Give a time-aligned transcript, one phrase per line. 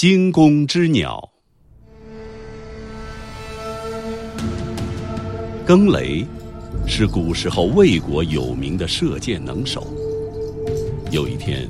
[0.00, 1.28] 惊弓之鸟。
[5.66, 6.24] 更雷
[6.86, 9.84] 是古时候魏国有名的射箭能手。
[11.10, 11.68] 有一天，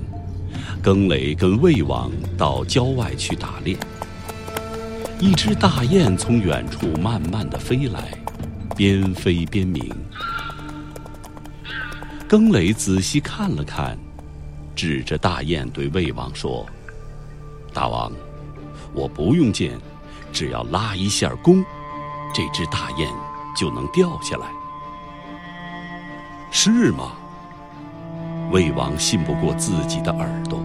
[0.82, 3.74] 更雷跟魏王到郊外去打猎，
[5.18, 8.12] 一只大雁从远处慢慢的飞来，
[8.76, 9.90] 边飞边鸣。
[12.28, 13.98] 更雷仔细看了看，
[14.76, 16.66] 指着大雁对魏王说
[17.78, 18.10] ：“大王，
[18.92, 19.78] 我不用箭，
[20.32, 21.64] 只要拉一下弓，
[22.34, 23.08] 这只大雁。”
[23.56, 24.46] 就能掉下来，
[26.52, 27.12] 是吗？
[28.52, 30.60] 魏王信不过自己的耳朵，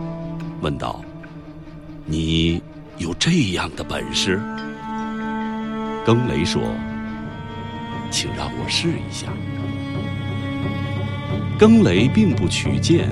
[0.62, 1.04] 问道
[2.06, 2.62] ：“你
[2.98, 4.40] 有这样的本事？”
[6.06, 6.62] 更雷说
[8.12, 9.28] ：“请让我试一下。”
[11.58, 13.10] 更雷并不取剑，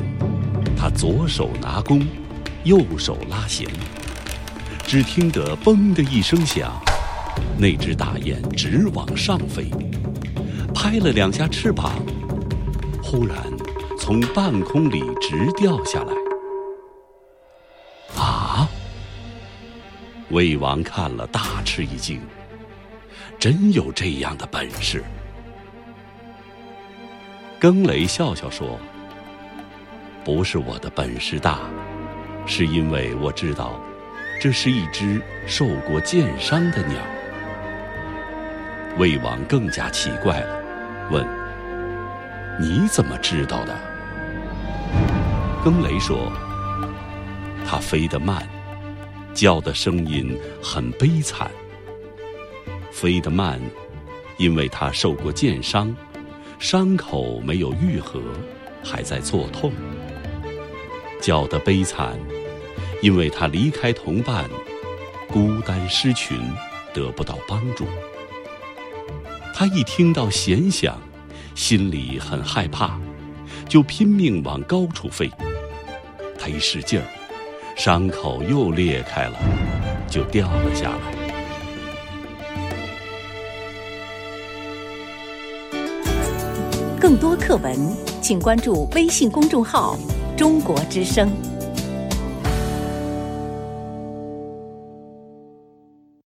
[0.77, 2.05] 他左手拿弓，
[2.65, 3.67] 右手拉弦，
[4.85, 6.71] 只听得“嘣”的一声响。
[7.57, 9.69] 那只大雁直往上飞，
[10.73, 11.93] 拍了两下翅膀，
[13.01, 13.37] 忽然
[13.97, 16.13] 从半空里直掉下来。
[18.21, 18.67] 啊！
[20.29, 22.21] 魏王看了大吃一惊，
[23.39, 25.03] 真有这样的本事。
[27.59, 28.79] 更雷笑笑说
[30.25, 31.59] ：“不是我的本事大，
[32.45, 33.79] 是因为我知道，
[34.41, 36.97] 这是一只受过箭伤的鸟。”
[38.97, 40.63] 魏王更加奇怪了，
[41.11, 41.23] 问
[42.59, 43.77] ：“你怎么知道的？”
[45.63, 46.31] 更雷说
[47.69, 48.41] ：“它飞得慢，
[49.31, 51.51] 叫的声音很悲惨。
[52.91, 53.61] 飞得慢，
[54.37, 55.95] 因为它受过箭伤，
[56.57, 58.19] 伤口没有愈合，
[58.83, 59.71] 还在作痛；
[61.21, 62.17] 叫得悲惨，
[63.01, 64.49] 因为它离开同伴，
[65.27, 66.37] 孤单失群，
[66.93, 67.85] 得不到帮助。”
[69.53, 70.99] 他一听到弦响，
[71.53, 72.99] 心里很害怕，
[73.67, 75.29] 就拼命往高处飞。
[76.39, 77.05] 他一使劲儿，
[77.75, 79.37] 伤口又裂开了，
[80.09, 81.21] 就掉了下来。
[86.99, 87.75] 更多课文，
[88.21, 89.95] 请关注微信公众号
[90.35, 91.31] “中国之声”。